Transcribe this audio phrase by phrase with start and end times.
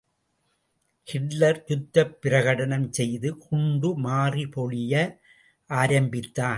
[1.07, 4.93] Hitler யுத்த பிரகடனம் செய்து குண்டு மாறி பொழிய
[5.69, 6.49] ஆரம்பித்தான்.